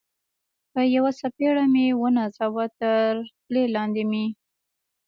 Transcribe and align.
په 0.71 0.81
یوه 0.95 1.11
څپېړه 1.19 1.63
مې 1.73 1.85
و 1.99 2.03
نازاوه، 2.17 2.65
تر 2.79 3.09
خولۍ 3.39 3.65
لاندې 3.75 4.03
مې. 4.11 4.25